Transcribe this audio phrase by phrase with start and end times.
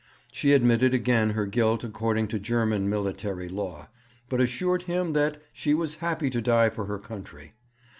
[0.31, 3.89] She admitted again her guilt according to German military law,
[4.29, 7.53] but assured him that "she was happy to die for her country."